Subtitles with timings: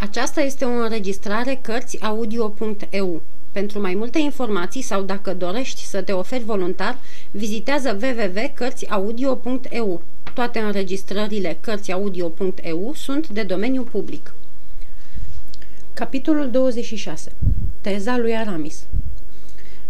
[0.00, 3.22] Aceasta este o înregistrare Cărțiaudio.eu.
[3.52, 6.98] Pentru mai multe informații sau dacă dorești să te oferi voluntar,
[7.30, 10.02] vizitează www.cărțiaudio.eu.
[10.34, 14.34] Toate înregistrările Cărțiaudio.eu sunt de domeniu public.
[15.94, 17.32] Capitolul 26.
[17.80, 18.86] Teza lui Aramis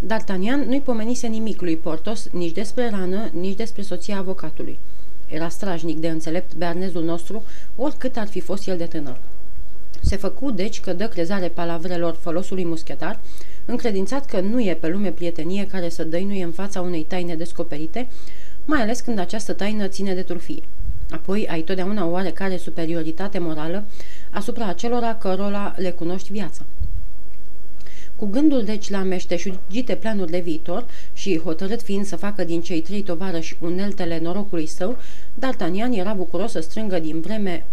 [0.06, 4.78] D'Artagnan nu-i pomenise nimic lui Portos, nici despre rană, nici despre soția avocatului.
[5.26, 7.42] Era strajnic de înțelept bearnezul nostru,
[7.76, 9.16] oricât ar fi fost el de tânăr.
[10.08, 13.18] Se făcu, deci, că dă crezare palavrelor folosului muschetar,
[13.64, 18.08] încredințat că nu e pe lume prietenie care să dăinuie în fața unei taine descoperite,
[18.64, 20.62] mai ales când această taină ține de turfie.
[21.10, 23.84] Apoi ai totdeauna oarecare superioritate morală
[24.30, 26.62] asupra acelora cărora le cunoști viața.
[28.16, 32.80] Cu gândul deci la meșteșugite planuri de viitor și hotărât fiind să facă din cei
[32.80, 34.96] trei tovarăși uneltele norocului său,
[35.38, 37.64] D'Artagnan era bucuros să strângă din vreme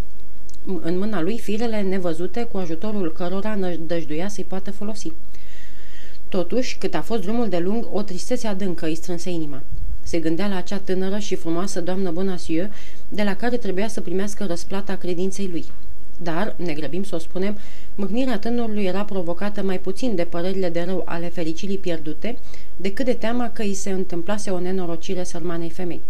[0.82, 5.12] în mâna lui firele nevăzute cu ajutorul cărora nădăjduia să-i poată folosi.
[6.30, 9.62] Totuși, cât a fost drumul de lung, o tristețe adâncă îi strânse inima.
[10.04, 12.70] Se gândea la acea tânără și frumoasă doamnă Bonacieux,
[13.10, 15.66] de la care trebuia să primească răsplata credinței lui.
[16.18, 17.58] Dar, ne grăbim să o spunem,
[17.96, 22.38] mâhnirea tânărului era provocată mai puțin de părerile de rău ale fericirii pierdute,
[22.76, 26.02] decât de teama că îi se întâmplase o nenorocire sărmanei femei.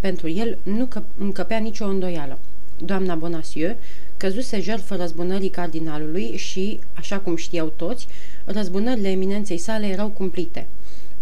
[0.00, 0.88] Pentru el nu
[1.18, 2.38] încăpea nicio îndoială.
[2.84, 3.76] Doamna Bonacieux
[4.16, 8.06] căzuse jertfă răzbunării cardinalului și, așa cum știau toți,
[8.44, 10.66] răzbunările eminenței sale erau cumplite.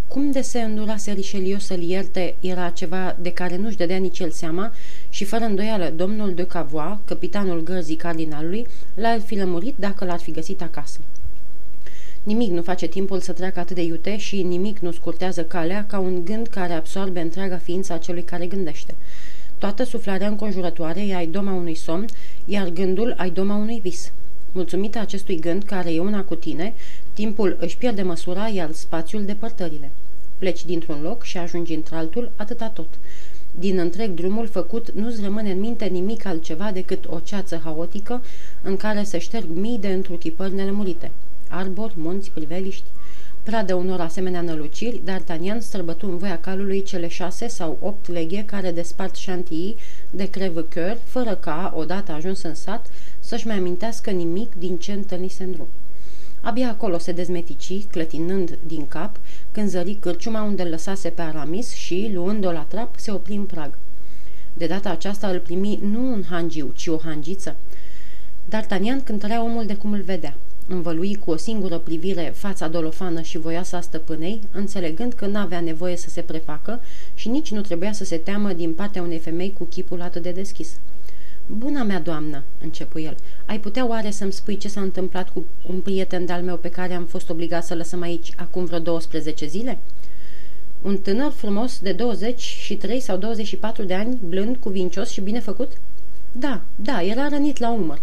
[0.09, 4.31] Cum de se îndurase Richelieu să-l ierte era ceva de care nu-și dădea nici el
[4.31, 4.73] seama
[5.09, 10.31] și fără îndoială domnul de Cavois, capitanul gărzii cardinalului, l-ar fi lămurit dacă l-ar fi
[10.31, 10.99] găsit acasă.
[12.23, 15.99] Nimic nu face timpul să treacă atât de iute și nimic nu scurtează calea ca
[15.99, 18.95] un gând care absorbe întreaga ființă a celui care gândește.
[19.61, 22.05] Toată suflarea înconjurătoare e ai doma unui somn,
[22.45, 24.13] iar gândul ai doma unui vis.
[24.53, 26.75] Mulțumită acestui gând care e una cu tine,
[27.13, 29.91] timpul își pierde măsura, iar spațiul depărtările.
[30.39, 32.89] Pleci dintr-un loc și ajungi într-altul, atâta tot.
[33.59, 38.23] Din întreg drumul făcut nu-ți rămâne în minte nimic altceva decât o ceață haotică
[38.63, 41.11] în care se șterg mii de întruchipări nelămurite.
[41.49, 42.85] Arbori, munți, priveliști,
[43.51, 48.71] Pradă unor asemenea năluciri, D'Artagnan străbătu în voia calului cele șase sau opt leghe care
[48.71, 49.77] despart șantii
[50.11, 52.87] de crevăcăr, fără ca, odată ajuns în sat,
[53.21, 55.67] să-și mai amintească nimic din ce întâlnise în drum.
[56.41, 59.17] Abia acolo se dezmetici, clătinând din cap,
[59.53, 63.45] când zări cârciuma unde îl lăsase pe Aramis și, luând-o la trap, se opri în
[63.45, 63.79] prag.
[64.55, 67.57] De data aceasta îl primi nu un hangiu, ci o hangiță.
[68.49, 70.37] D'Artagnan cântărea omul de cum îl vedea
[70.71, 75.97] învălui cu o singură privire fața dolofană și voioasă a stăpânei, înțelegând că n-avea nevoie
[75.97, 76.81] să se prefacă
[77.15, 80.31] și nici nu trebuia să se teamă din partea unei femei cu chipul atât de
[80.31, 80.69] deschis.
[81.47, 83.17] Buna mea doamnă, începu el,
[83.47, 86.95] ai putea oare să-mi spui ce s-a întâmplat cu un prieten de-al meu pe care
[86.95, 89.79] am fost obligat să lăsăm aici acum vreo 12 zile?
[90.83, 95.73] Un tânăr frumos de 23 sau 24 de ani, blând, cuvincios și bine făcut?
[96.33, 98.03] Da, da, era rănit la umăr.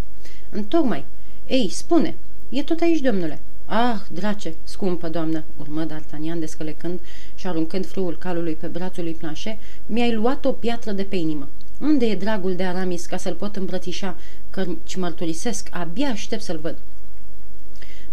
[0.49, 1.05] Întocmai.
[1.47, 2.15] Ei, spune,
[2.49, 6.99] E tot aici, domnule." Ah, drace, scumpă doamnă," urmă D'Artagnan descălecând
[7.35, 11.47] și aruncând frâul calului pe brațul lui Planchet, mi-ai luat o piatră de pe inimă.
[11.81, 14.17] Unde e dragul de Aramis ca să-l pot îmbrățișa,
[14.49, 16.77] căci mărturisesc, abia aștept să-l văd."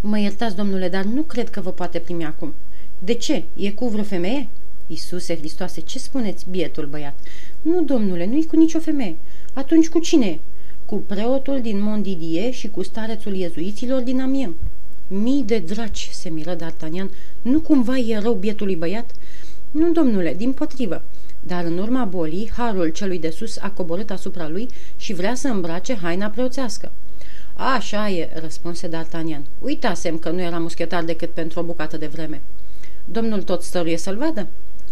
[0.00, 2.54] Mă iertați, domnule, dar nu cred că vă poate primi acum."
[2.98, 3.44] De ce?
[3.56, 4.48] E cu vreo femeie?"
[4.86, 7.18] Iisuse Hristoase, ce spuneți, bietul băiat?"
[7.62, 9.16] Nu, domnule, nu-i cu nicio femeie."
[9.52, 10.38] Atunci cu cine e?"
[10.86, 14.56] Cu preotul din Mondidie și cu starețul iezuiților din Amiem.
[15.08, 17.10] Mii de draci, se miră D'Artagnan,
[17.42, 19.10] nu cumva e rău bietului băiat?
[19.70, 21.02] Nu, domnule, din potrivă.
[21.46, 25.48] Dar în urma bolii, harul celui de sus a coborât asupra lui și vrea să
[25.48, 26.92] îmbrace haina preoțească.
[27.54, 29.40] Așa e, răspunse D'Artagnan.
[29.58, 32.40] Uitasem că nu era muschetar decât pentru o bucată de vreme.
[33.04, 34.46] Domnul tot stăruie să-l vadă?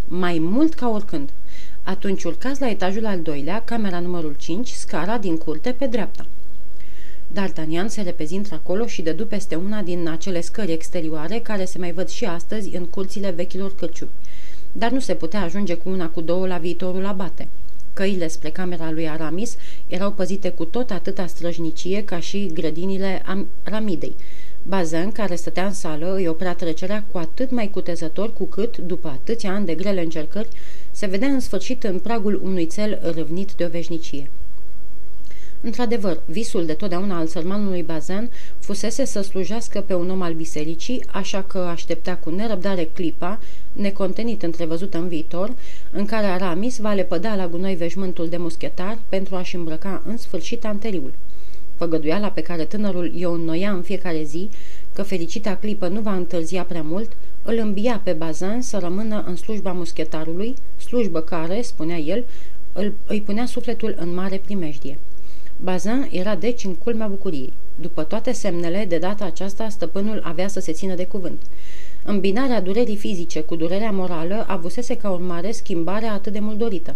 [0.07, 1.29] Mai mult ca oricând.
[1.83, 6.25] Atunci urcați la etajul al doilea, camera numărul 5, scara din curte pe dreapta.
[7.33, 11.91] D'Artagnan se repezi într-acolo și dădu peste una din acele scări exterioare care se mai
[11.91, 14.11] văd și astăzi în curțile vechilor căciuni.
[14.71, 17.47] Dar nu se putea ajunge cu una cu două la viitorul abate.
[17.93, 19.57] Căile spre camera lui Aramis
[19.87, 23.21] erau păzite cu tot atâta străjnicie ca și grădinile
[23.63, 24.15] Ramidei.
[24.63, 29.07] Bazin, care stătea în sală, îi oprea trecerea cu atât mai cutezător cu cât, după
[29.07, 30.47] atâția ani de grele încercări,
[30.93, 34.29] se vedea în sfârșit în pragul unui cel râvnit de o veșnicie.
[35.61, 38.29] Într-adevăr, visul de totdeauna al sărmanului Bazan
[38.59, 43.39] fusese să slujească pe un om al bisericii, așa că aștepta cu nerăbdare clipa,
[43.71, 45.53] necontenit întrevăzută în viitor,
[45.91, 50.65] în care Aramis va lepăda la gunoi veșmântul de muschetar pentru a-și îmbrăca în sfârșit
[50.65, 51.13] anteriul.
[51.75, 54.49] Făgăduiala pe care tânărul i-o înnoia în fiecare zi,
[54.93, 57.11] că fericita clipă nu va întârzia prea mult,
[57.43, 62.25] îl îmbia pe Bazan să rămână în slujba muschetarului, slujbă care, spunea el,
[62.73, 64.97] îl, îi punea sufletul în mare primejdie.
[65.63, 67.53] Bazin era deci în culmea bucuriei.
[67.75, 71.41] După toate semnele, de data aceasta, stăpânul avea să se țină de cuvânt.
[72.03, 76.95] Îmbinarea durerii fizice cu durerea morală avusese ca urmare schimbarea atât de mult dorită.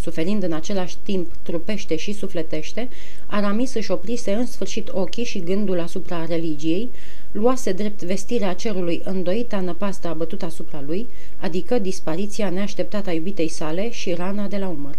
[0.00, 2.88] Suferind în același timp trupește și sufletește,
[3.26, 6.90] Aramis își oprise în sfârșit ochii și gândul asupra religiei,
[7.32, 11.06] luase drept vestirea cerului îndoita năpastă abătută asupra lui,
[11.40, 14.96] adică dispariția neașteptată a iubitei sale și rana de la umăr.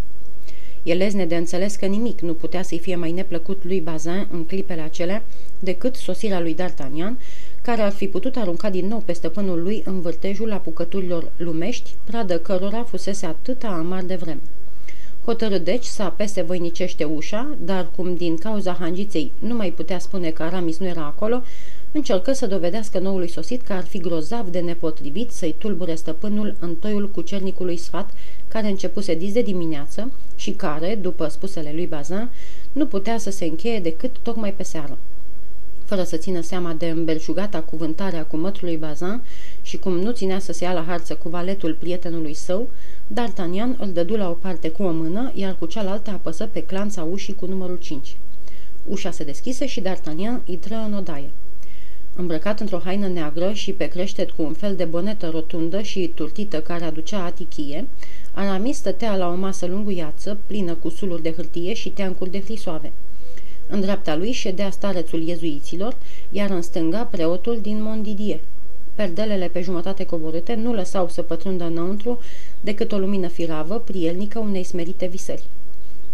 [0.84, 4.46] E lezne de înțeles că nimic nu putea să-i fie mai neplăcut lui Bazin în
[4.46, 5.24] clipele acelea
[5.60, 7.14] decât sosirea lui D'Artagnan,
[7.62, 12.40] care ar fi putut arunca din nou pe stăpânul lui în vârtejul apucăturilor lumești, pradă
[12.40, 14.42] cărora fusese atâta amar de vreme.
[15.26, 20.30] Hotărât deci să apese voinicește ușa, dar cum din cauza hangiței nu mai putea spune
[20.30, 21.42] că Aramis nu era acolo,
[21.92, 26.76] încercă să dovedească noului sosit că ar fi grozav de nepotrivit să-i tulbure stăpânul în
[26.76, 28.10] toiul cucernicului sfat
[28.48, 32.30] care începuse dis de dimineață și care, după spusele lui Bazin,
[32.72, 34.98] nu putea să se încheie decât tocmai pe seară.
[35.86, 39.22] Fără să țină seama de îmbelșugata cuvântare a cumătrului Bazin
[39.62, 42.70] și cum nu ținea să se ia la harță cu valetul prietenului său,
[43.14, 47.04] D'Artagnan îl dădu la o parte cu o mână, iar cu cealaltă apăsă pe clanța
[47.04, 48.16] ușii cu numărul 5.
[48.88, 51.30] Ușa se deschise și D'Artagnan intră în odaie.
[52.16, 56.62] Îmbrăcat într-o haină neagră și pe creștet cu un fel de bonetă rotundă și turtită
[56.62, 57.88] care aducea atichie,
[58.34, 62.92] Aramis stătea la o masă lunguiață, plină cu suluri de hârtie și teancuri de hrisoave.
[63.68, 65.96] În dreapta lui ședea starețul iezuiților,
[66.30, 68.40] iar în stânga preotul din Mondidie.
[68.96, 72.20] Perdelele pe jumătate coborâte nu lăsau să pătrundă înăuntru
[72.62, 75.44] decât o lumină firavă, prielnică unei smerite visări.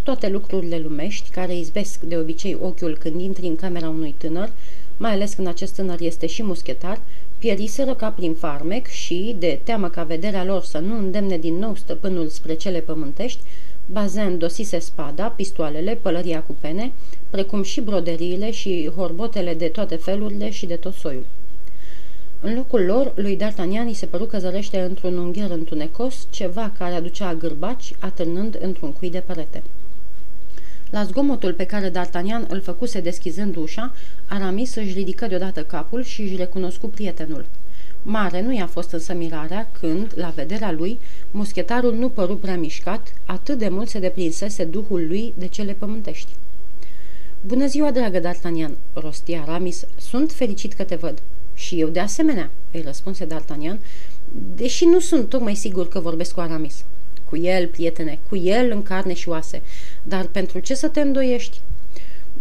[0.04, 4.52] Toate lucrurile lumești, care izbesc de obicei ochiul când intri în camera unui tânăr,
[4.98, 7.02] mai ales când acest tânăr este și muschetar,
[7.38, 11.76] pieriseră ca prin farmec și, de teamă ca vederea lor să nu îndemne din nou
[11.76, 13.40] stăpânul spre cele pământești,
[13.92, 16.92] Bazen dosise spada, pistoalele, pălăria cu pene,
[17.30, 21.26] precum și broderiile și horbotele de toate felurile și de tot soiul.
[22.42, 27.34] În locul lor, lui D'Artagnan se păru că zărește într-un ungher întunecos ceva care aducea
[27.34, 29.64] gârbaci, atârnând într-un cui de perete.
[30.90, 33.94] La zgomotul pe care D'Artagnan îl făcuse deschizând ușa,
[34.28, 37.46] Aramis își ridică deodată capul și își recunoscu prietenul.
[38.04, 41.00] Mare nu i-a fost însă mirarea când, la vederea lui,
[41.32, 46.32] muschetarul nu păru prea mișcat, atât de mult se deprinsese duhul lui de cele pământești.
[47.42, 49.86] Bună ziua, dragă D'Artagnan!" rosti Aramis.
[50.00, 51.22] Sunt fericit că te văd."
[51.54, 53.78] Și eu de asemenea," îi răspunse D'Artagnan,
[54.56, 56.84] deși nu sunt tocmai sigur că vorbesc cu Aramis.
[57.30, 59.62] Cu el, prietene, cu el în carne și oase.
[60.04, 61.62] Dar pentru ce să te îndoiești?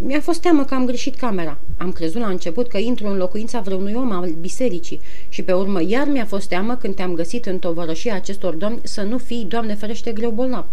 [0.03, 1.59] Mi-a fost teamă că am greșit camera.
[1.77, 5.83] Am crezut la început că intru în locuința vreunui om al bisericii și pe urmă
[5.83, 9.75] iar mi-a fost teamă când te-am găsit în tovărășia acestor domni să nu fii, Doamne
[9.75, 10.67] ferește, greu bolnav.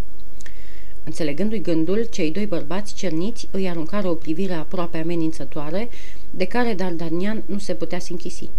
[1.04, 5.90] Înțelegându-i gândul, cei doi bărbați cerniți îi aruncară o privire aproape amenințătoare,
[6.32, 8.50] de care D'Artagnan nu se putea închisi.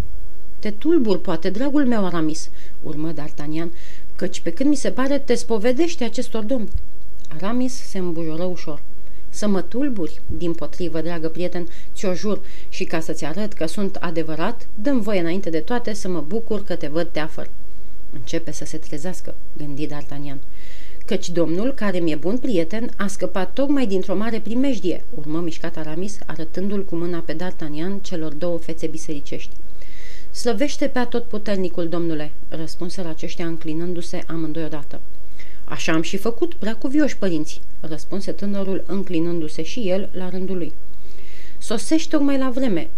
[0.59, 2.49] Te tulbur, poate, dragul meu, Aramis,
[2.83, 3.69] urmă D'Artagnan,
[4.15, 6.69] căci pe când mi se pare te spovedește acestor domni.
[7.35, 8.81] Aramis se îmbujoră ușor.
[9.29, 13.95] Să mă tulburi, din potrivă, dragă prieten, ți-o jur, și ca să-ți arăt că sunt
[13.95, 17.49] adevărat, dăm voie înainte de toate să mă bucur că te văd teafăr.
[18.13, 20.37] Începe să se trezească, gândi D'Artagnan.
[21.05, 26.17] Căci domnul, care mi-e bun prieten, a scăpat tocmai dintr-o mare primejdie, urmă mișcat Aramis,
[26.25, 29.49] arătându-l cu mâna pe D'Artagnan celor două fețe bisericești.
[30.35, 34.99] Slăvește pe atotputernicul, domnule, răspunseră aceștia înclinându-se amândoi odată.
[35.65, 40.73] Așa am și făcut, prea cuvioși părinți, răspunse tânărul înclinându-se și el la rândul lui.
[41.57, 42.89] Sosești tocmai la vreme,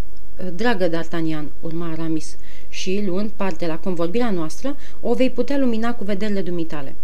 [0.56, 2.38] dragă D'Artagnan, urma Aramis,
[2.70, 6.96] și, luând parte la convorbirea noastră, o vei putea lumina cu vederile dumitale.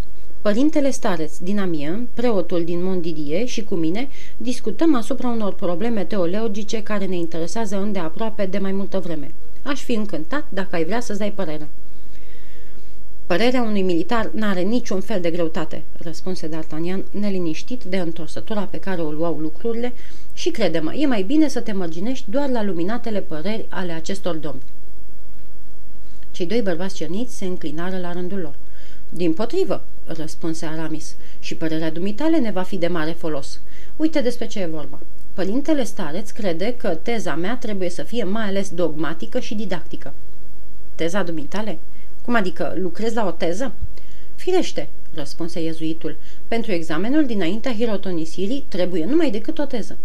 [0.42, 6.84] Părintele Stareț din Amien, preotul din Mondidie și cu mine discutăm asupra unor probleme teologice
[6.84, 9.32] care ne interesează îndeaproape de mai multă vreme.
[9.64, 11.68] Aș fi încântat dacă ai vrea să-ți dai părerea.
[13.26, 19.02] Părerea unui militar n-are niciun fel de greutate, răspunse D'Artagnan, neliniștit de întorsătura pe care
[19.02, 19.94] o luau lucrurile
[20.34, 24.62] și crede-mă, e mai bine să te mărginești doar la luminatele păreri ale acestor domni.
[26.32, 28.56] Cei doi bărbați cerniți se înclinară la rândul lor.
[29.10, 33.60] Din potrivă, răspunse Aramis, și părerea dumitale ne va fi de mare folos.
[33.96, 35.00] Uite despre ce e vorba.
[35.34, 40.14] Părintele Stareț crede că teza mea trebuie să fie mai ales dogmatică și didactică.
[40.96, 41.80] Teza dumitale?
[42.26, 43.72] Cum adică, lucrezi la o teză?
[44.36, 46.16] Firește, răspunse iezuitul.
[46.48, 49.98] Pentru examenul dinaintea hirotonisirii trebuie numai decât o teză.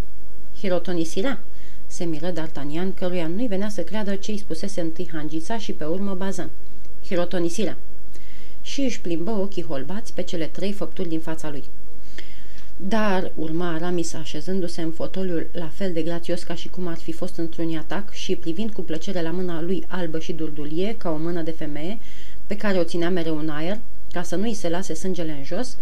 [0.60, 1.40] Hirotonisirea?
[1.86, 5.84] Se miră D'Artagnan, căruia nu-i venea să creadă ce îi spusese întâi Hangița și pe
[5.84, 6.50] urmă Bazan.
[7.06, 7.76] Hirotonisirea.
[8.62, 11.64] Și își plimbă ochii holbați pe cele trei făpturi din fața lui.
[12.80, 17.12] Dar, urma Aramis așezându-se în fotoliul la fel de grațios ca și cum ar fi
[17.12, 21.16] fost într-un atac și privind cu plăcere la mâna lui albă și durdulie, ca o
[21.16, 21.98] mână de femeie,
[22.46, 23.78] pe care o ținea mereu în aer,
[24.12, 25.76] ca să nu-i se lase sângele în jos,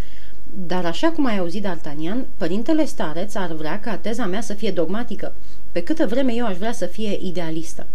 [0.66, 4.70] dar așa cum ai auzit D'Artagnan, părintele stareț ar vrea ca teza mea să fie
[4.70, 5.34] dogmatică,
[5.72, 7.86] pe câtă vreme eu aș vrea să fie idealistă.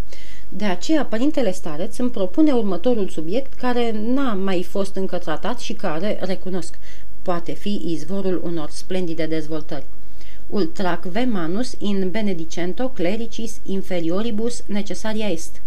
[0.49, 5.73] De aceea, părintele stareț îmi propune următorul subiect care n-a mai fost încă tratat și
[5.73, 6.77] care, recunosc,
[7.21, 9.85] poate fi izvorul unor splendide dezvoltări.
[10.49, 15.61] Ultraque manus in benedicento clericis inferioribus necessaria est.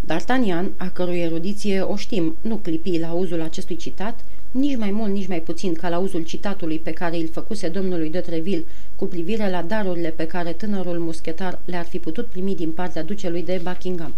[0.00, 5.12] D'Artagnan, a cărui erudiție o știm, nu clipi la uzul acestui citat, nici mai mult,
[5.12, 8.64] nici mai puțin ca la uzul citatului pe care îl făcuse domnului de Treville
[8.96, 13.42] cu privire la darurile pe care tânărul muschetar le-ar fi putut primi din partea ducelui
[13.42, 14.14] de Buckingham.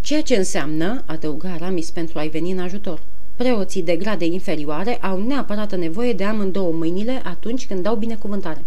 [0.00, 3.02] Ceea ce înseamnă, adăuga Aramis pentru a-i veni în ajutor,
[3.42, 8.64] preoții de grade inferioare au neapărat nevoie de amândouă mâinile atunci când dau binecuvântare.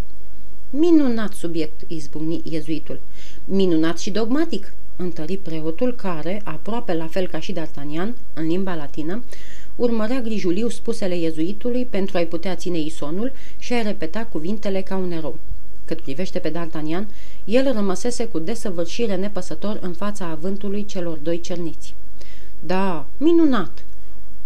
[0.69, 2.99] Minunat subiect, izbucni iezuitul.
[3.45, 9.23] Minunat și dogmatic, întări preotul care, aproape la fel ca și D'Artagnan, în limba latină,
[9.75, 15.11] urmărea grijuliu spusele iezuitului pentru a-i putea ține isonul și a repeta cuvintele ca un
[15.11, 15.37] erou.
[15.85, 17.05] Cât privește pe D'Artagnan,
[17.45, 21.95] el rămăsese cu desăvârșire nepăsător în fața avântului celor doi cerniți.
[22.59, 23.83] Da, minunat!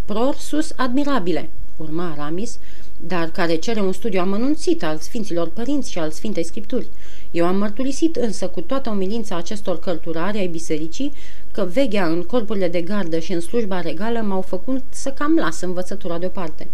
[0.07, 2.59] Prorsus admirabile, urma Aramis,
[2.99, 6.87] dar care cere un studiu amănunțit al Sfinților Părinți și al Sfintei Scripturi.
[7.31, 11.13] Eu am mărturisit însă cu toată umilința acestor cărturari ai bisericii
[11.51, 15.61] că veghea în corpurile de gardă și în slujba regală m-au făcut să cam las
[15.61, 16.67] învățătura deoparte.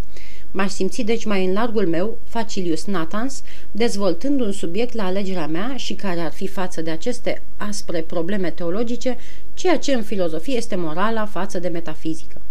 [0.51, 5.75] M-aș simți deci mai în largul meu, Facilius Natans, dezvoltând un subiect la alegerea mea
[5.75, 9.17] și care ar fi față de aceste aspre probleme teologice,
[9.53, 12.41] ceea ce în filozofie este morala față de metafizică.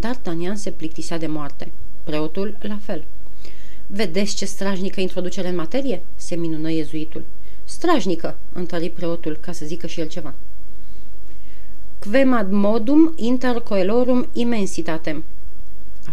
[0.00, 1.72] D'Artagnan se plictisea de moarte.
[2.04, 3.04] Preotul, la fel.
[3.86, 7.24] Vedeți ce strajnică introducere în materie?" se minună iezuitul.
[7.64, 10.34] Strajnică!" întări preotul, ca să zică și el ceva.
[12.10, 15.24] Quem ad modum inter coelorum immensitatem.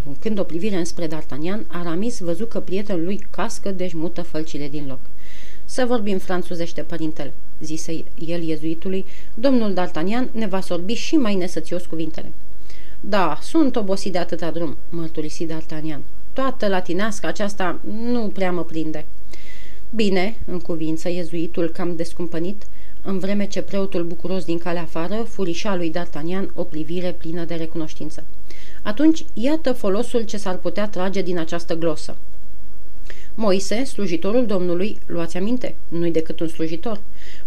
[0.01, 4.85] Aruncând o privire înspre D'Artagnan, Aramis văzu că prietenul lui cască, deci mută fălcile din
[4.87, 4.99] loc.
[5.65, 9.05] Să vorbim franțuzește, părintele, zise el iezuitului.
[9.33, 12.31] Domnul D'Artagnan ne va sorbi și mai nesățios cuvintele.
[13.03, 15.99] Da, sunt obosit de atâta drum, mărturisi D'Artagnan.
[16.33, 19.05] Toată latinească aceasta nu prea mă prinde.
[19.95, 22.67] Bine, în cuvință, iezuitul cam descumpănit,
[23.03, 27.55] în vreme ce preotul bucuros din calea afară furișa lui D'Artagnan o privire plină de
[27.55, 28.23] recunoștință.
[28.81, 32.15] Atunci, iată folosul ce s-ar putea trage din această glosă.
[33.35, 36.99] Moise, slujitorul Domnului, luați aminte, nu-i decât un slujitor.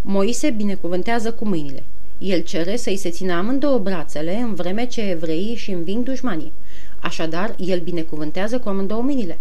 [0.03, 1.83] Moise binecuvântează cu mâinile.
[2.19, 6.53] El cere să-i se țină amândouă brațele în vreme ce evreii și înving dușmanii.
[7.01, 9.39] Așadar, el binecuvântează cu amândouă mâinile.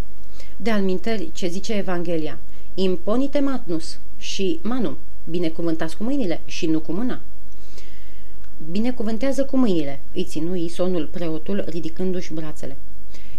[0.58, 2.40] De alminteri, ce zice Evanghelia?
[2.74, 4.98] Imponite matnus și manum.
[5.30, 7.20] Binecuvântați cu mâinile și nu cu mâna.
[8.72, 12.78] Binecuvântează cu mâinile, îi ținu isonul preotul ridicându-și brațele.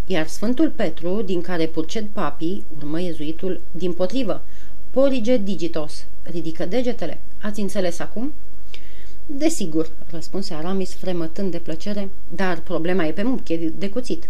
[0.07, 4.43] Iar Sfântul Petru, din care purced papii, urmă iezuitul, din potrivă,
[4.91, 7.21] porige digitos, ridică degetele.
[7.43, 8.33] Ați înțeles acum?
[9.27, 14.29] Desigur, răspunse Aramis fremătând de plăcere, dar problema e pe muche de cuțit.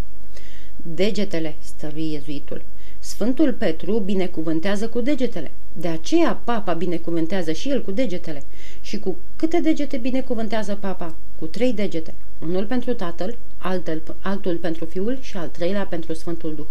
[0.76, 2.62] Degetele, stărui iezuitul.
[2.98, 5.50] Sfântul Petru binecuvântează cu degetele.
[5.72, 8.42] De aceea papa binecuvântează și el cu degetele.
[8.80, 11.14] Și cu câte degete binecuvântează papa?
[11.38, 12.14] Cu trei degete.
[12.40, 16.66] Unul pentru tatăl, altul, altul pentru fiul și al treilea pentru Sfântul Duh.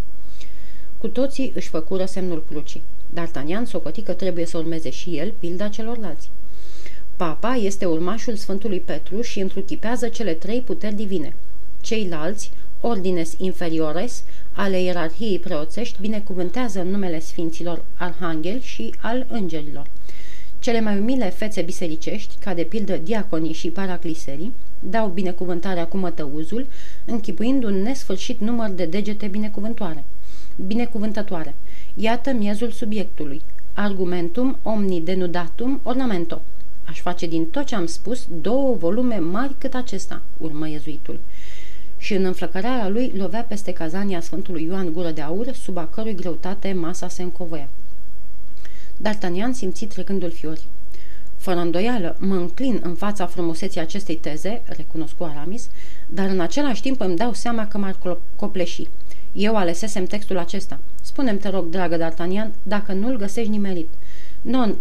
[0.98, 2.82] Cu toții își făcură semnul crucii.
[3.13, 6.30] D'Artagnan socoti că trebuie să urmeze și el pilda celorlalți.
[7.15, 11.36] Papa este urmașul Sfântului Petru și întruchipează cele trei puteri divine.
[11.82, 12.51] Ceilalți,
[12.82, 19.88] ordines inferiores, ale ierarhiei preoțești, binecuvântează numele Sfinților Arhanghel și al Îngerilor.
[20.60, 26.67] Cele mai umile fețe bisericești, ca de pildă diaconii și paracliserii, dau binecuvântarea cu mătăuzul,
[27.05, 30.03] închipuind un nesfârșit număr de degete binecuvântoare.
[30.67, 31.55] Binecuvântătoare.
[31.96, 33.41] Iată miezul subiectului.
[33.74, 36.41] Argumentum omni denudatum ornamento.
[36.86, 41.20] Aș face din tot ce am spus două volume mari cât acesta, urmă iezuitul.
[41.98, 46.16] Și în înflăcărarea lui lovea peste cazania Sfântului Ioan gură de aur, sub a cărui
[46.16, 47.68] greutate masa se încovoia.
[49.02, 50.68] D'Artagnan simți trecându-l fiori.
[51.38, 55.70] Fără îndoială, mă înclin în fața frumuseții acestei teze, recunoscu Aramis,
[56.08, 57.96] dar în același timp îmi dau seama că m-ar
[58.36, 58.88] copleși.
[59.34, 60.80] Eu alesesem textul acesta.
[61.02, 63.90] Spunem te rog, dragă D'Artagnan, dacă nu-l găsești nimerit.
[64.42, 64.75] Non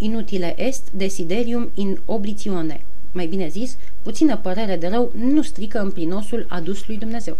[0.00, 2.80] inutile est desiderium in oblitione.
[3.12, 7.36] Mai bine zis, puțină părere de rău nu strică împlinosul adus lui Dumnezeu.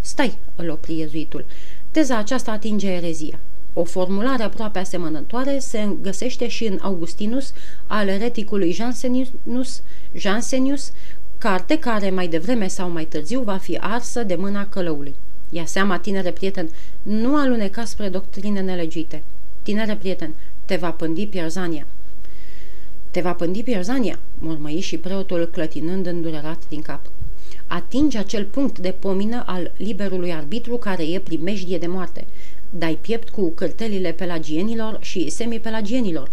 [0.00, 1.44] Stai, îl opri iezuitul.
[1.90, 3.38] Teza aceasta atinge erezia.
[3.72, 7.52] O formulare aproape asemănătoare se găsește și în Augustinus
[7.86, 9.82] al ereticului Jansenius,
[10.12, 10.92] Jansenius,
[11.38, 15.14] carte care mai devreme sau mai târziu va fi arsă de mâna călăului.
[15.50, 16.68] Ia seama, tinere prieten,
[17.02, 19.22] nu aluneca spre doctrine nelegite.
[19.62, 20.34] Tinere prieten,
[20.70, 21.86] te va pândi pierzania.
[23.10, 27.00] Te va pândi pierzania, mormăi și preotul clătinând îndurerat din cap.
[27.66, 32.26] Atinge acel punct de pomină al liberului arbitru care e primejdie de moarte.
[32.70, 36.30] Dai piept cu cârtelile pelagienilor și semipelagienilor.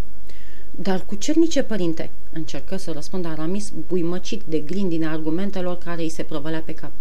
[0.71, 6.23] Dar cu cernice, părinte, încercă să răspundă Aramis, buimăcit de grindina argumentelor care îi se
[6.23, 6.91] prăvălea pe cap.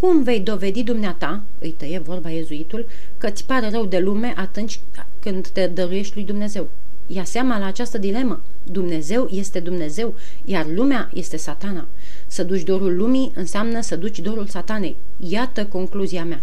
[0.00, 2.86] Cum vei dovedi dumneata, îi tăie vorba ezuitul,
[3.18, 4.80] că ți pare rău de lume atunci
[5.18, 6.68] când te dăruiești lui Dumnezeu?
[7.06, 8.42] Ia seama la această dilemă.
[8.62, 10.14] Dumnezeu este Dumnezeu,
[10.44, 11.86] iar lumea este satana.
[12.26, 14.96] Să duci dorul lumii înseamnă să duci dorul satanei.
[15.28, 16.42] Iată concluzia mea.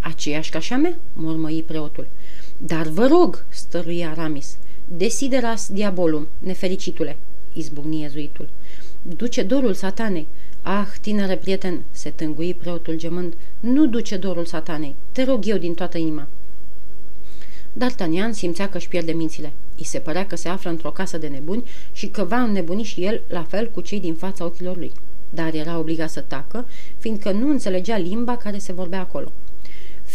[0.00, 0.96] Aceeași ca și a mea?
[1.12, 2.06] mormăi preotul.
[2.56, 7.16] Dar vă rog, stăruie Aramis, desideras diabolum, nefericitule,
[7.52, 8.48] izbucni ezuitul.
[9.02, 10.26] Duce dorul satanei.
[10.70, 14.94] Ah, tinere prieten, se tângui preotul gemând, nu duce dorul satanei.
[15.12, 16.26] Te rog eu din toată inima.
[17.78, 19.52] D'Artagnan simțea că își pierde mințile.
[19.76, 23.04] I se părea că se află într-o casă de nebuni și că va înnebuni și
[23.04, 24.92] el, la fel cu cei din fața ochilor lui.
[25.30, 26.66] Dar era obligat să tacă,
[26.98, 29.32] fiindcă nu înțelegea limba care se vorbea acolo.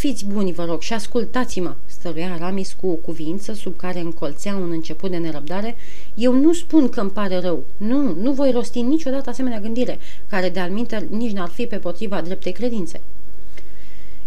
[0.04, 4.72] Fiți buni, vă rog, și ascultați-mă, stăruia Ramis cu o cuvință sub care încolțea un
[4.72, 5.76] început de nerăbdare.
[6.16, 7.64] Eu nu spun că îmi pare rău.
[7.78, 12.52] Nu, nu voi rosti niciodată asemenea gândire, care de-al nici n-ar fi pe potriva dreptei
[12.52, 13.02] credințe.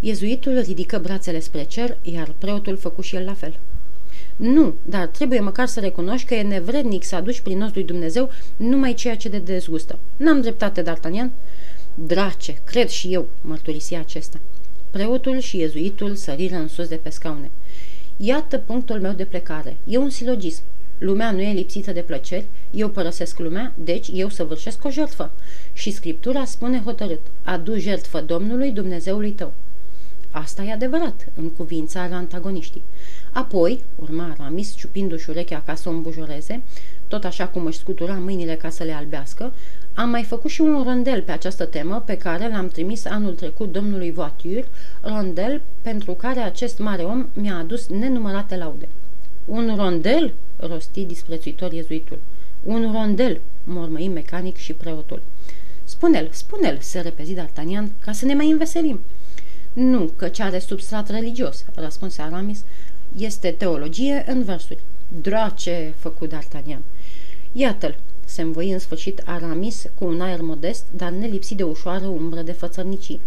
[0.01, 3.59] Iezuitul ridică brațele spre cer, iar preotul făcu și el la fel.
[4.37, 8.31] Nu, dar trebuie măcar să recunoști că e nevrednic să aduci prin nos lui Dumnezeu
[8.57, 9.99] numai ceea ce de dezgustă.
[10.17, 11.31] N-am dreptate, D'Artagnan?
[11.95, 14.39] Drace, cred și eu, mărturisi acesta.
[14.97, 17.51] Preotul și iezuitul săriră în sus de pe scaune.
[18.17, 19.77] Iată punctul meu de plecare.
[19.85, 20.63] E un silogism.
[20.99, 25.31] Lumea nu e lipsită de plăceri, eu părăsesc lumea, deci eu săvârșesc o jertfă.
[25.73, 29.53] Și Scriptura spune hotărât, adu jertfă Domnului Dumnezeului tău.
[30.31, 32.83] Asta e adevărat, în cuvința la antagoniștii.
[33.33, 36.63] Apoi, urma Aramis, ciupindu-și urechea ca să o îmbujoreze,
[37.09, 39.53] tot așa cum își scutura mâinile ca să le albească,
[39.97, 43.73] am mai făcut și un rondel pe această temă pe care l-am trimis anul trecut
[43.73, 44.69] domnului Voiture,
[45.01, 48.89] rondel pentru care acest mare om mi-a adus nenumărate laude.
[49.45, 50.33] Un rondel?
[50.57, 52.19] rosti disprețuitor iezuitul.
[52.63, 55.23] Un rondel, mormăi mecanic și preotul.
[55.85, 59.01] Spune-l, spune-l, se repezi D'Artagnan, ca să ne mai înveselim.
[59.73, 62.65] Nu, ce are substrat religios, răspunse Aramis,
[63.19, 64.83] este teologie în versuri.
[65.21, 66.81] Drace, făcut D'Artagnan.
[67.53, 67.97] Iată-l,
[68.27, 72.53] se învoi în sfârșit Aramis cu un aer modest, dar nelipsit de ușoară umbră de
[72.53, 73.21] fățărnicii.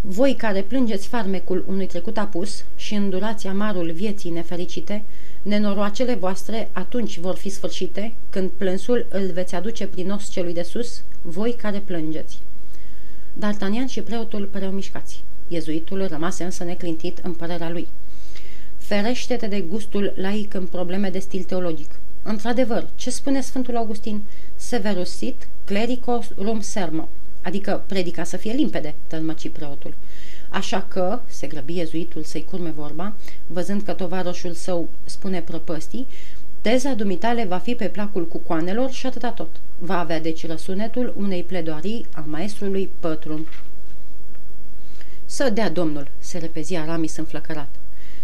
[0.00, 5.02] Voi care plângeți farmecul unui trecut apus și îndurați amarul vieții nefericite,
[5.42, 10.62] nenoroacele voastre atunci vor fi sfârșite, când plânsul îl veți aduce prin os celui de
[10.62, 12.38] sus, voi care plângeți.
[13.38, 15.22] D'Artagnan și preotul păreau mișcați.
[15.48, 17.88] Iezuitul rămase însă neclintit în părerea lui.
[18.76, 21.90] Ferește-te de gustul laic în probleme de stil teologic.
[22.22, 24.22] Într-adevăr, ce spune Sfântul Augustin?
[24.56, 27.08] Severus sit, clerico rum sermo,
[27.42, 29.94] adică predica să fie limpede, tălmăci preotul.
[30.48, 33.14] Așa că, se grăbi iezuitul să-i curme vorba,
[33.46, 36.06] văzând că tovarășul său spune prăpăstii,
[36.60, 39.60] teza dumitale va fi pe placul cucoanelor și atâta tot.
[39.78, 43.46] Va avea deci răsunetul unei pledoarii a maestrului Pătrun.
[45.24, 47.79] Să dea domnul, se repezi Aramis înflăcărat.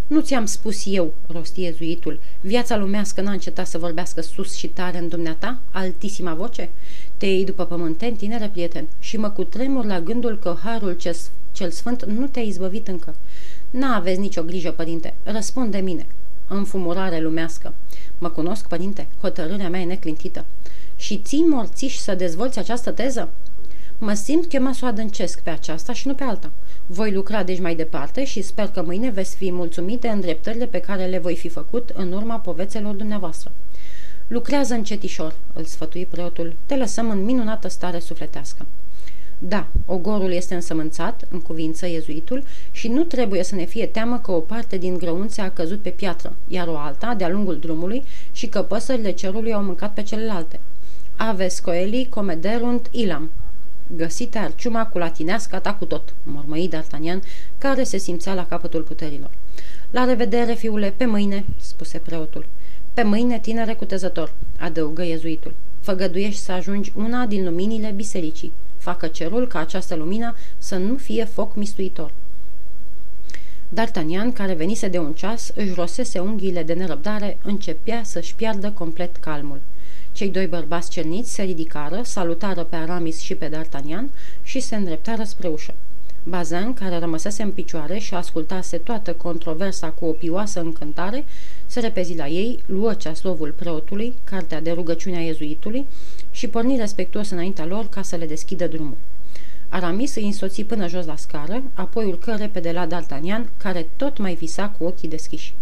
[0.07, 4.99] Nu ți-am spus eu, rosti ezuitul, viața lumească n-a încetat să vorbească sus și tare
[4.99, 6.69] în dumneata, altisima voce?
[7.17, 11.17] Te iei după pământen, tinere prieten, și mă cutremur la gândul că harul cel,
[11.53, 13.15] cel sfânt nu te-a izbăvit încă.
[13.71, 16.07] N-aveți nicio grijă, părinte, răspunde mine.
[16.49, 17.75] Înfumurare lumească.
[18.19, 20.45] Mă cunosc, părinte, hotărârea mea e neclintită.
[20.97, 23.29] Și ții morțiși să dezvolți această teză?
[23.99, 26.51] Mă simt chemat să o adâncesc pe aceasta și nu pe alta.
[26.87, 30.81] Voi lucra deci mai departe și sper că mâine veți fi mulțumite în dreptările pe
[30.81, 33.53] care le voi fi făcut în urma povețelor dumneavoastră.
[34.27, 38.67] Lucrează încetișor, îl sfătui preotul, te lăsăm în minunată stare sufletească.
[39.39, 44.31] Da, ogorul este însămânțat, în cuvință iezuitul, și nu trebuie să ne fie teamă că
[44.31, 48.47] o parte din grăunțe a căzut pe piatră, iar o alta de-a lungul drumului și
[48.47, 50.61] că păsările cerului au mâncat pe celelalte.
[51.17, 53.31] Aves coeli comederunt ilam,
[53.97, 57.23] Găsite arciuma cu latinească ta cu tot, mormăi D'Artagnan,
[57.59, 59.31] care se simțea la capătul puterilor.
[59.91, 62.47] La revedere, fiule, pe mâine, spuse preotul.
[62.95, 65.55] Pe mâine, tinere cutezător, adăugă iezuitul.
[65.81, 68.53] Făgăduiești să ajungi una din luminile bisericii.
[68.79, 72.13] Facă cerul ca această lumină să nu fie foc mistuitor.
[73.75, 79.17] D'Artagnan, care venise de un ceas, își rosese unghiile de nerăbdare, începea să-și piardă complet
[79.17, 79.61] calmul.
[80.17, 84.05] Cei doi bărbați cerniți se ridicară, salutară pe Aramis și pe D'Artagnan
[84.43, 85.75] și se îndreptară spre ușă.
[86.23, 91.25] Bazin, care rămăsese în picioare și ascultase toată controversa cu o pioasă încântare,
[91.67, 95.87] se repezi la ei, luă ceaslovul preotului, cartea de rugăciune a iezuitului
[96.31, 98.97] și porni respectuos înaintea lor ca să le deschidă drumul.
[99.69, 104.35] Aramis îi însoți până jos la scară, apoi urcă repede la D'Artagnan, care tot mai
[104.35, 105.55] visa cu ochii deschiși.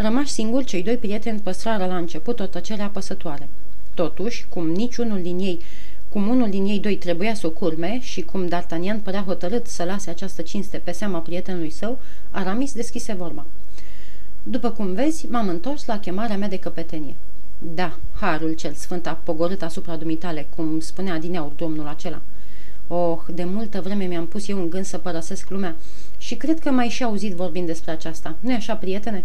[0.00, 3.48] Rămași singuri, cei doi prieteni păstrară la început o tăcere apăsătoare.
[3.94, 5.60] Totuși, cum niciunul din ei,
[6.08, 9.84] cum unul din ei doi trebuia să o curme și cum D'Artagnan părea hotărât să
[9.84, 11.98] lase această cinste pe seama prietenului său,
[12.30, 13.46] Aramis deschise vorba.
[14.42, 17.14] După cum vezi, m-am întors la chemarea mea de căpetenie.
[17.58, 22.20] Da, harul cel sfânt a pogorât asupra dumitale, cum spunea dineaur domnul acela.
[22.88, 25.76] Oh, de multă vreme mi-am pus eu în gând să părăsesc lumea
[26.18, 28.36] și cred că mai și auzit vorbind despre aceasta.
[28.40, 29.24] nu e așa, prietene?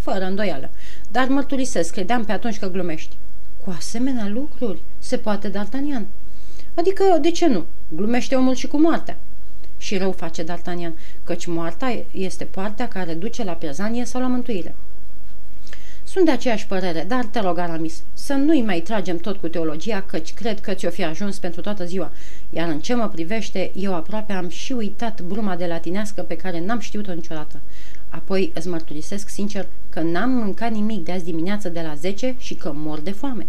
[0.00, 0.70] Fără îndoială.
[1.10, 3.16] Dar mărturisesc, credeam pe atunci că glumești.
[3.64, 4.80] Cu asemenea lucruri?
[4.98, 6.04] Se poate, D'Artagnan?
[6.74, 7.64] Adică, de ce nu?
[7.88, 9.16] Glumește omul și cu moartea.
[9.78, 10.92] Și rău face D'Artagnan,
[11.24, 14.74] căci moartea este partea care duce la piezanie sau la mântuire.
[16.04, 20.02] Sunt de aceeași părere, dar te rog, Aramis, să nu-i mai tragem tot cu teologia,
[20.06, 22.12] căci cred că ți-o fi ajuns pentru toată ziua.
[22.50, 26.60] Iar în ce mă privește, eu aproape am și uitat bruma de latinească pe care
[26.60, 27.60] n-am știut-o niciodată.
[28.10, 32.54] Apoi îți mărturisesc sincer că n-am mâncat nimic de azi dimineață de la 10 și
[32.54, 33.46] că mor de foame.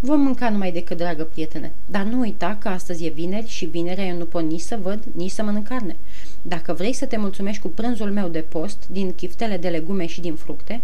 [0.00, 4.04] Vom mânca numai decât, dragă prietene, dar nu uita că astăzi e vineri și vinerea
[4.04, 5.96] eu nu pot nici să văd, nici să mănânc carne.
[6.42, 10.20] Dacă vrei să te mulțumești cu prânzul meu de post, din chiftele de legume și
[10.20, 10.80] din fructe,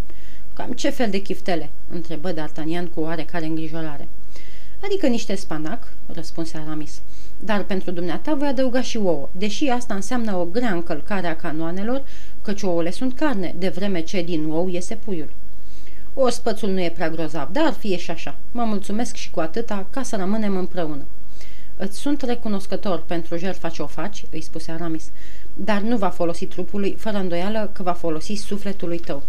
[0.52, 1.70] cam ce fel de chiftele?
[1.90, 4.08] întrebă D'Artagnan cu oarecare îngrijorare.
[4.84, 7.00] Adică niște spanac, răspunse Aramis.
[7.40, 12.02] Dar pentru dumneata voi adăuga și ouă, deși asta înseamnă o grea încălcare a canoanelor,
[12.48, 15.28] căci ouăle sunt carne, de vreme ce din ou iese puiul.
[16.14, 18.34] O spățul nu e prea grozav, dar fie și așa.
[18.52, 21.02] Mă mulțumesc și cu atâta ca să rămânem împreună.
[21.76, 25.10] Îți sunt recunoscător pentru jertfa ce o faci, îi spuse Aramis,
[25.54, 29.22] dar nu va folosi trupului, fără îndoială că va folosi sufletului tău.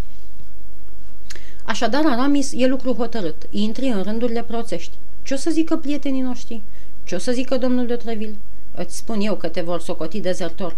[1.63, 3.47] Așadar, Aramis e lucru hotărât.
[3.49, 4.93] Intri în rândurile proțești.
[5.23, 6.61] Ce o să zică prietenii noștri?
[7.03, 8.35] Ce o să zică domnul de Treville?
[8.75, 10.75] Îți spun eu că te vor socoti dezertor.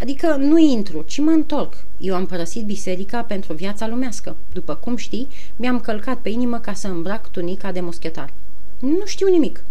[0.00, 1.74] Adică nu intru, ci mă întorc.
[1.98, 4.36] Eu am părăsit biserica pentru viața lumească.
[4.52, 8.32] După cum știi, mi-am călcat pe inimă ca să îmbrac tunica de moschetar.
[8.78, 9.64] Nu știu nimic.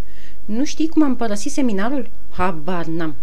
[0.45, 2.09] Nu știi cum am părăsit seminarul?
[2.29, 3.15] Habar n-am.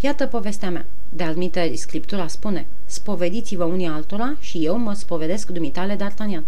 [0.00, 0.86] Iată povestea mea.
[1.08, 6.42] De admite, scriptura spune, spovediți-vă unii altora și eu mă spovedesc dumitale D'Artagnan.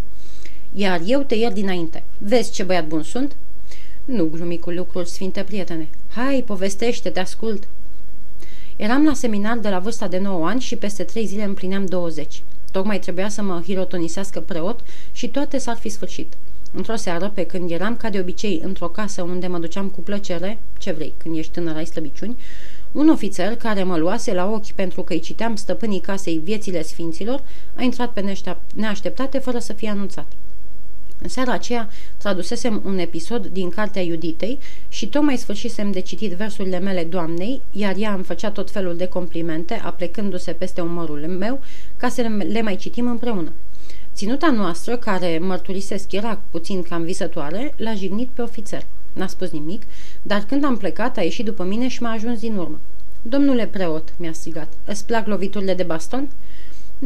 [0.72, 2.02] Iar eu te iert dinainte.
[2.18, 3.36] Vezi ce băiat bun sunt?
[4.04, 5.88] Nu glumi cu lucruri, sfinte prietene.
[6.14, 7.68] Hai, povestește, te ascult.
[8.76, 12.42] Eram la seminar de la vârsta de 9 ani și peste 3 zile împlineam 20.
[12.72, 14.80] Tocmai trebuia să mă hirotonisească preot
[15.12, 16.32] și toate s-ar fi sfârșit.
[16.72, 20.58] Într-o seară, pe când eram ca de obicei într-o casă unde mă duceam cu plăcere,
[20.78, 22.36] ce vrei, când ești tânăr ai slăbiciuni,
[22.92, 27.42] un ofițer care mă luase la ochi pentru că îi citeam stăpânii casei viețile sfinților,
[27.74, 28.34] a intrat pe
[28.74, 30.26] neașteptate fără să fie anunțat.
[31.24, 34.58] În seara aceea tradusesem un episod din cartea Iuditei
[34.88, 39.06] și tocmai sfârșisem de citit versurile mele doamnei, iar ea îmi făcea tot felul de
[39.06, 41.60] complimente, aplecându-se peste umărul meu,
[41.96, 43.52] ca să le mai citim împreună.
[44.14, 48.86] Ținuta noastră, care mărturisesc era puțin cam visătoare, l-a jignit pe ofițer.
[49.12, 49.82] N-a spus nimic,
[50.22, 52.80] dar când am plecat a ieșit după mine și m-a ajuns din urmă.
[53.22, 56.28] Domnule preot, mi-a strigat, îți plac loviturile de baston?"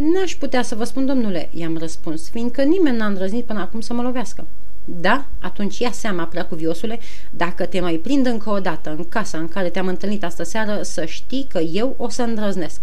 [0.00, 3.92] N-aș putea să vă spun, domnule, i-am răspuns, fiindcă nimeni n-a îndrăznit până acum să
[3.92, 4.46] mă lovească.
[4.84, 5.24] Da?
[5.40, 6.98] Atunci ia seama, prea cuviosule,
[7.30, 10.82] dacă te mai prind încă o dată în casa în care te-am întâlnit astă seară,
[10.82, 12.82] să știi că eu o să îndrăznesc.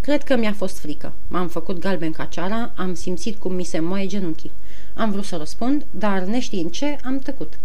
[0.00, 1.12] Cred că mi-a fost frică.
[1.28, 4.50] M-am făcut galben ca ceara, am simțit cum mi se moaie genunchii.
[4.94, 7.58] Am vrut să răspund, dar neștiind ce, am tăcut.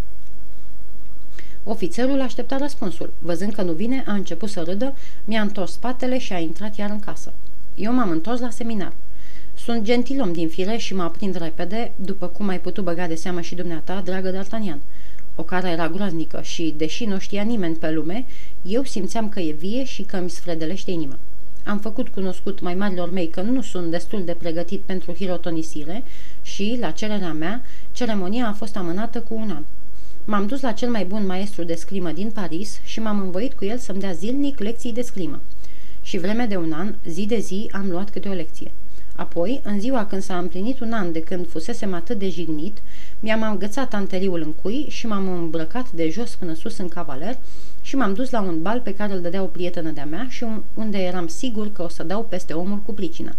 [1.64, 3.14] Ofițerul aștepta răspunsul.
[3.20, 6.90] Văzând că nu vine, a început să râdă, mi-a întors spatele și a intrat iar
[6.90, 7.34] în casă.
[7.76, 8.94] Eu m-am întors la seminar.
[9.58, 13.42] Sunt gentilom din fire și mă aprind repede, după cum ai putut băga de seamă
[13.42, 14.80] și dumneata, dragă D'Artagnan.
[15.36, 18.26] O care era groaznică și, deși nu știa nimeni pe lume,
[18.62, 21.18] eu simțeam că e vie și că îmi sfredelește inima.
[21.66, 26.04] Am făcut cunoscut mai marilor mei că nu sunt destul de pregătit pentru hirotonisire
[26.42, 27.62] și, la cererea mea,
[27.92, 29.64] ceremonia a fost amânată cu un an.
[30.26, 33.66] M-am dus la cel mai bun maestru de scrimă din Paris și m-am învoit cu
[33.66, 35.42] el să-mi dea zilnic lecții de scrimă.
[36.06, 38.72] Și vreme de un an, zi de zi, am luat câte o lecție.
[39.16, 42.78] Apoi, în ziua când s-a împlinit un an de când fusesem atât de jignit,
[43.20, 47.38] mi-am agățat anteriul în cui și m-am îmbrăcat de jos până sus în cavaler
[47.82, 50.46] și m-am dus la un bal pe care îl dădea o prietenă de-a mea și
[50.74, 53.36] unde eram sigur că o să dau peste omul cu pricină.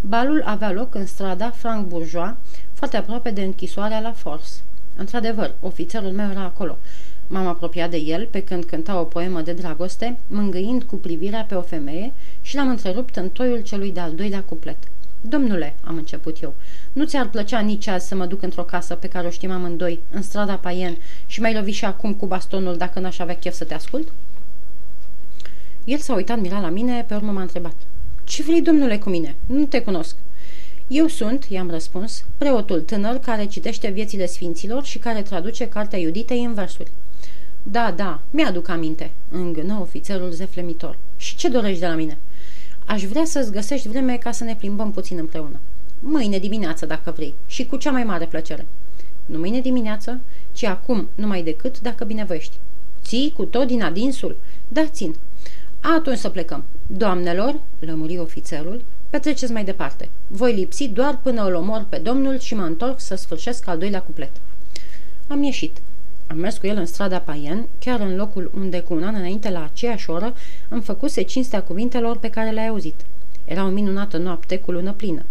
[0.00, 2.34] Balul avea loc în strada Frank Bourgeois,
[2.72, 4.50] foarte aproape de închisoarea la Force.
[4.96, 6.78] Într-adevăr, ofițerul meu era acolo.
[7.32, 11.54] M-am apropiat de el pe când cânta o poemă de dragoste, mângâind cu privirea pe
[11.54, 12.12] o femeie
[12.42, 14.76] și l-am întrerupt în toiul celui de-al doilea cuplet.
[15.20, 16.54] Domnule, am început eu,
[16.92, 20.00] nu ți-ar plăcea nici azi să mă duc într-o casă pe care o știm amândoi,
[20.10, 23.64] în strada Paien, și mai lovi și acum cu bastonul dacă n-aș avea chef să
[23.64, 24.12] te ascult?
[25.84, 27.74] El s-a uitat mirat la mine, pe urmă m-a întrebat.
[28.24, 29.34] Ce vrei, domnule, cu mine?
[29.46, 30.16] Nu te cunosc.
[30.88, 36.44] Eu sunt, i-am răspuns, preotul tânăr care citește viețile sfinților și care traduce cartea Iuditei
[36.44, 36.90] în versuri.
[37.62, 40.98] Da, da, mi-aduc aminte, îngână ofițerul zeflemitor.
[41.16, 42.18] Și ce dorești de la mine?
[42.84, 45.60] Aș vrea să-ți găsești vreme ca să ne plimbăm puțin împreună.
[45.98, 48.66] Mâine dimineață, dacă vrei, și cu cea mai mare plăcere.
[49.26, 50.20] Nu mâine dimineață,
[50.52, 52.56] ci acum, numai decât dacă binevoiești.
[53.02, 54.36] Ții cu tot din adinsul?
[54.68, 55.14] Da, țin.
[55.80, 56.64] Atunci să plecăm.
[56.86, 60.08] Doamnelor, lămuri ofițerul, petreceți mai departe.
[60.26, 64.02] Voi lipsi doar până îl omor pe domnul și mă întorc să sfârșesc al doilea
[64.02, 64.30] cuplet.
[65.26, 65.76] Am ieșit.
[66.30, 69.50] Am mers cu el în strada Paien, chiar în locul unde cu un an înainte
[69.50, 70.34] la aceeași oră
[70.68, 72.94] îmi făcuse cinstea cuvintelor pe care le-ai auzit.
[73.44, 75.24] Era o minunată noapte cu lună plină.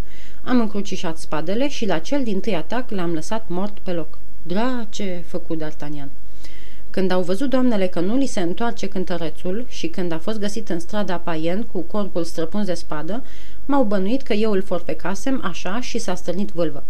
[0.44, 4.18] Am încrucișat spadele și la cel din tâi atac l-am lăsat mort pe loc.
[4.44, 6.08] Drace, făcut D'Artagnan.
[6.90, 10.70] Când au văzut doamnele că nu li se întoarce cântărețul și când a fost găsit
[10.70, 13.24] în strada Paien cu corpul străpuns de spadă,
[13.66, 16.84] m-au bănuit că eu îl forfecasem așa și s-a stârnit vâlvă.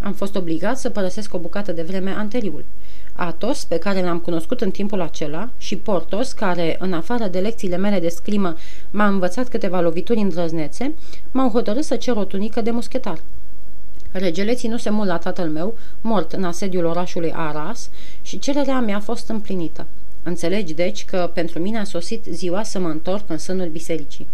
[0.00, 2.64] Am fost obligat să părăsesc o bucată de vreme anteriul.
[3.12, 7.76] Atos, pe care l-am cunoscut în timpul acela, și Portos, care, în afară de lecțiile
[7.76, 8.54] mele de scrimă,
[8.90, 10.94] m-a învățat câteva lovituri îndrăznețe,
[11.30, 13.18] m-au hotărât să cer o tunică de muschetar.
[14.12, 17.90] Regele ținuse mult la tatăl meu, mort în asediul orașului Aras,
[18.22, 19.86] și cererea mea a fost împlinită.
[20.22, 24.26] Înțelegi, deci, că pentru mine a sosit ziua să mă întorc în sânul bisericii.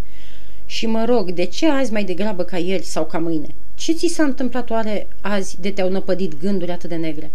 [0.73, 3.55] Și mă rog, de ce azi mai degrabă ca ieri sau ca mâine?
[3.75, 7.33] Ce ți s-a întâmplat oare azi de te-au năpădit gânduri atât de negre?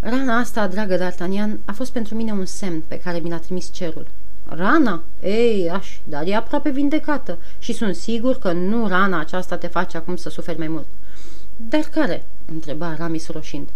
[0.00, 3.72] Rana asta, dragă D'Artagnan, a fost pentru mine un semn pe care mi l-a trimis
[3.72, 4.06] cerul.
[4.48, 5.02] Rana?
[5.22, 9.96] Ei, aș, dar e aproape vindecată și sunt sigur că nu rana aceasta te face
[9.96, 10.86] acum să suferi mai mult.
[11.56, 12.24] Dar care?
[12.52, 13.68] întreba Aramis roșind.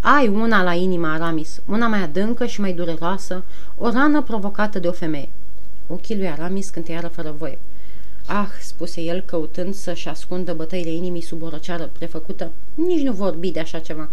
[0.00, 3.44] Ai una la inima, Aramis, una mai adâncă și mai dureroasă,
[3.78, 5.28] o rană provocată de o femeie.
[5.86, 7.58] Ochii lui Aramis cânteiară fără voie.
[8.26, 13.50] Ah, spuse el, căutând să-și ascundă bătăile inimii sub o răceară prefăcută, nici nu vorbi
[13.50, 14.08] de așa ceva.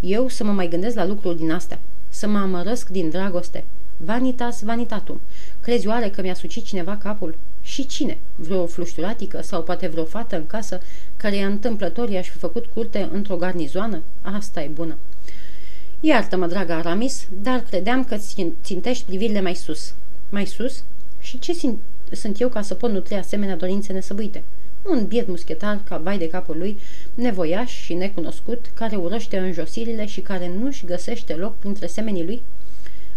[0.00, 3.64] Eu să mă mai gândesc la lucruri din astea, să mă amărăsc din dragoste.
[3.96, 5.20] Vanitas vanitatum.
[5.60, 7.38] Crezi oare că mi-a sucit cineva capul?
[7.62, 8.18] Și cine?
[8.36, 10.80] Vreo flușturatică sau poate vreo fată în casă
[11.16, 14.02] care i-a întâmplător i-aș fi făcut curte într-o garnizoană?
[14.22, 14.96] Asta e bună.
[16.00, 18.16] Iartă-mă, dragă Aramis, dar credeam că
[18.62, 19.94] țintești privirile mai sus.
[20.28, 20.82] Mai sus?
[21.20, 21.52] Și ce
[22.16, 24.42] sunt eu ca să pot nutri asemenea dorințe nesăbuite?
[24.82, 26.78] Un biet muschetar ca vai de capul lui,
[27.14, 32.42] nevoiaș și necunoscut, care urăște înjosirile și care nu-și găsește loc printre semenii lui?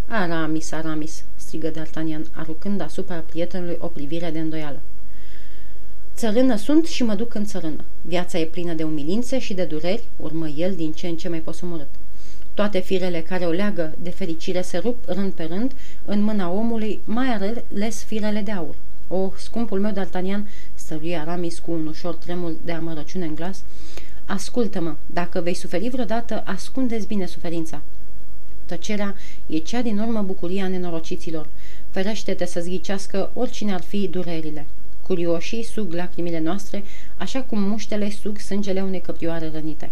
[0.07, 4.79] Aramis, Aramis, strigă D'Artagnan, aruncând asupra prietenului o privire de îndoială.
[6.15, 7.83] Țărână sunt și mă duc în țărână.
[8.01, 11.39] Viața e plină de umilințe și de dureri, urmă el din ce în ce mai
[11.39, 11.89] posomorât.
[12.53, 15.71] Toate firele care o leagă de fericire se rup rând pe rând
[16.05, 18.75] în mâna omului, mai ales firele de aur.
[19.07, 23.63] O, oh, scumpul meu D'Artagnan, stăruia Aramis cu un ușor tremul de amărăciune în glas,
[24.25, 27.81] ascultă-mă, dacă vei suferi vreodată, ascundeți bine suferința.
[28.65, 29.15] Tăcerea
[29.47, 31.47] e cea din urmă bucuria nenorociților.
[31.89, 34.65] Ferește-te să-ți ghicească oricine ar fi durerile.
[35.01, 36.83] Curioșii sug lacrimile noastre,
[37.17, 39.89] așa cum muștele sug sângele unei căprioare rănite.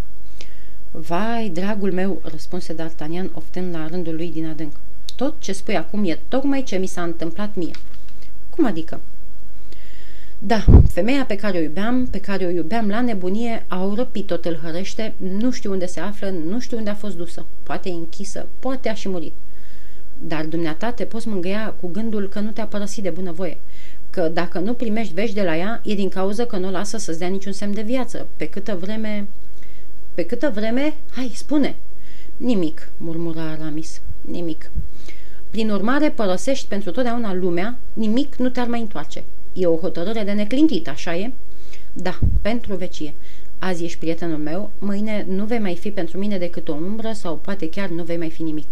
[0.91, 4.73] Vai, dragul meu, răspunse D'Artagnan, oftând la rândul lui din adânc.
[5.15, 7.71] Tot ce spui acum e tocmai ce mi s-a întâmplat mie.
[8.55, 8.99] Cum adică?
[10.39, 14.45] Da, femeia pe care o iubeam, pe care o iubeam la nebunie, a răpit tot
[14.45, 17.45] îl hărește, nu știu unde se află, nu știu unde a fost dusă.
[17.63, 19.33] Poate e închisă, poate a și murit.
[20.17, 23.57] Dar dumneata te poți mângâia cu gândul că nu te-a părăsit de bunăvoie,
[24.09, 26.97] că dacă nu primești vești de la ea, e din cauza că nu o lasă
[26.97, 29.27] să-ți dea niciun semn de viață, pe câtă vreme...
[30.13, 30.93] Pe câtă vreme?
[31.11, 31.75] Hai, spune!
[32.37, 34.69] Nimic, murmura Aramis, nimic.
[35.53, 39.23] Prin urmare, părăsești pentru totdeauna lumea, nimic nu te-ar mai întoarce.
[39.53, 41.31] E o hotărâre de neclintit, așa e?
[41.93, 43.13] Da, pentru vecie.
[43.59, 47.35] Azi ești prietenul meu, mâine nu vei mai fi pentru mine decât o umbră sau
[47.35, 48.67] poate chiar nu vei mai fi nimic.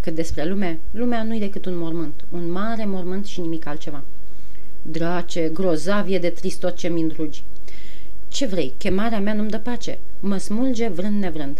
[0.00, 4.02] Cât despre lume, lumea nu-i decât un mormânt, un mare mormânt și nimic altceva.
[4.82, 7.32] Drace, grozavie de trist tot ce mi
[8.28, 9.98] Ce vrei, chemarea mea nu-mi dă pace.
[10.20, 11.58] Mă smulge vrând nevrând.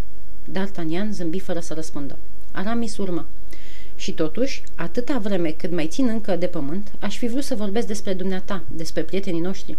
[0.53, 2.19] D'Artagnan zâmbi fără să răspundă.
[2.53, 3.27] Aramis urmă.
[4.01, 7.87] Și totuși, atâta vreme cât mai țin încă de pământ, aș fi vrut să vorbesc
[7.87, 9.79] despre dumneata, despre prietenii noștri.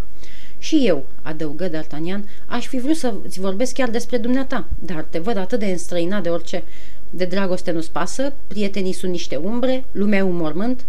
[0.58, 5.38] Și eu, adăugă D'Artagnan, aș fi vrut să-ți vorbesc chiar despre dumneata, dar te văd
[5.38, 6.64] atât de înstrăinat de orice.
[7.10, 10.86] De dragoste nu-ți pasă, prietenii sunt niște umbre, lumea un mormânt.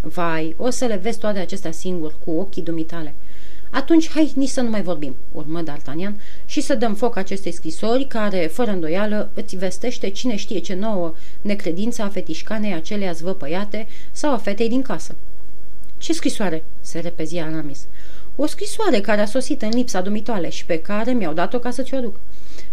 [0.00, 3.14] Vai, o să le vezi toate acestea singur, cu ochii dumitale.
[3.74, 6.12] Atunci hai nici să nu mai vorbim, urmă D'Artagnan,
[6.46, 11.14] și să dăm foc acestei scrisori care, fără îndoială, îți vestește cine știe ce nouă
[11.40, 15.14] necredința a fetișcanei acelea zvăpăiate sau a fetei din casă.
[15.98, 17.86] Ce scrisoare?" se repezi Aramis.
[18.36, 21.82] O scrisoare care a sosit în lipsa dumitoale și pe care mi-au dat-o ca să
[21.82, 22.16] ți-o aduc.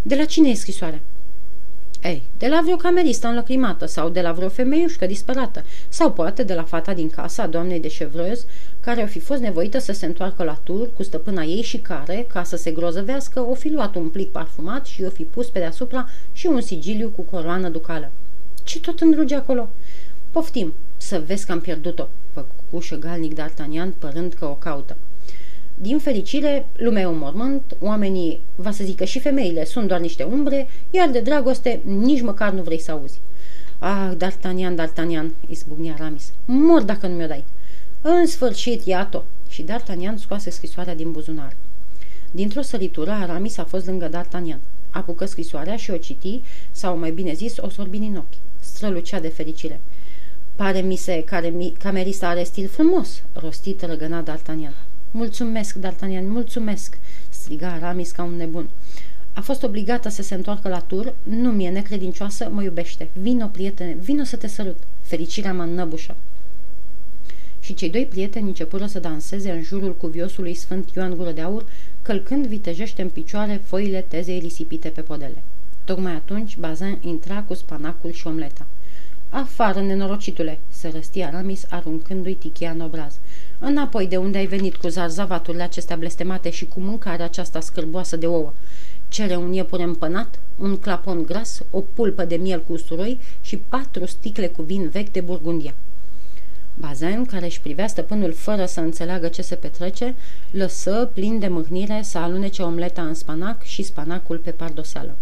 [0.01, 0.99] De la cine e scrisoarea?
[2.03, 6.53] Ei, de la vreo cameristă înlăcrimată sau de la vreo femeiușcă disperată sau poate de
[6.53, 8.45] la fata din casa doamnei de Chevreuse
[8.79, 12.25] care o fi fost nevoită să se întoarcă la tur cu stăpâna ei și care,
[12.33, 15.59] ca să se grozăvească, o fi luat un plic parfumat și o fi pus pe
[15.59, 18.11] deasupra și un sigiliu cu coroană ducală.
[18.63, 19.69] Ce tot îndruge acolo?
[20.31, 24.97] Poftim, să vezi că am pierdut-o, făcu galnic D'Artagnan, părând că o caută.
[25.81, 30.23] Din fericire, lumea e un mormânt, oamenii, va să zică și femeile, sunt doar niște
[30.23, 33.19] umbre, iar de dragoste nici măcar nu vrei să auzi.
[33.79, 37.45] Ah, D'Artagnan, D'Artagnan, izbucnea Ramis, mor dacă nu mi-o dai.
[38.01, 39.23] În sfârșit, iată!
[39.49, 41.55] Și D'Artagnan scoase scrisoarea din buzunar.
[42.31, 44.59] Dintr-o săritură, Aramis a fost lângă D'Artagnan.
[44.89, 48.39] Apucă scrisoarea și o citi, sau mai bine zis, o sorbi din ochi.
[48.59, 49.79] Strălucea de fericire.
[50.55, 54.88] Pare mi se care mi, camerista are stil frumos, rostit răgăna D'Artagnan.
[55.11, 56.97] Mulțumesc, D'Artagnan, mulțumesc!"
[57.29, 58.69] striga Aramis ca un nebun.
[59.33, 63.09] A fost obligată să se întoarcă la tur, nu mi-e necredincioasă, mă iubește.
[63.21, 64.77] Vino, prietene, vino să te sărut.
[65.01, 66.15] Fericirea mă înnăbușă.
[67.59, 71.65] Și cei doi prieteni începură să danseze în jurul cuviosului Sfânt Ioan Gură de Aur,
[72.01, 75.43] călcând vitejește în picioare foile tezei risipite pe podele.
[75.83, 78.65] Tocmai atunci Bazin intra cu spanacul și omleta.
[79.29, 83.13] Afară, nenorocitule!" se răstia Aramis, aruncându-i tichia în obraz.
[83.59, 88.27] Înapoi de unde ai venit cu zarzavaturile acestea blestemate și cu mâncarea aceasta scârboasă de
[88.27, 88.53] ouă.
[89.07, 94.05] Cere un iepure împănat, un clapon gras, o pulpă de miel cu usturoi și patru
[94.05, 95.73] sticle cu vin vechi de Burgundia.
[96.73, 100.15] Bazen, care își privea stăpânul fără să înțeleagă ce se petrece,
[100.51, 105.15] lăsă, plin de mâhnire, să alunece omleta în spanac și spanacul pe pardoseală.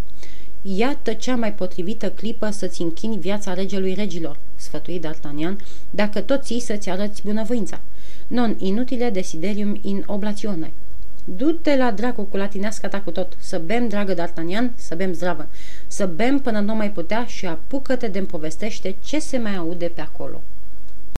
[0.75, 5.55] Iată cea mai potrivită clipă să-ți închini viața regelui regilor, sfătui D'Artagnan,
[5.89, 7.79] dacă tot ții să-ți arăți bunăvoința
[8.27, 10.71] non inutile desiderium in oblatione.
[11.23, 15.47] Du-te la dracu cu latineasca ta cu tot, să bem, dragă D'Artagnan, să bem zdravă,
[15.87, 20.01] să bem până nu mai putea și apucă-te de povestește ce se mai aude pe
[20.01, 20.41] acolo.